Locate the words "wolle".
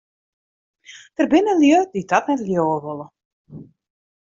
2.85-3.07